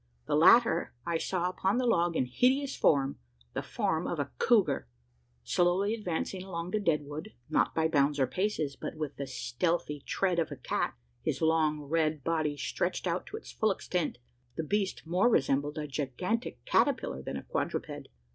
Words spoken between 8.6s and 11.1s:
but with the stealthy tread of a cat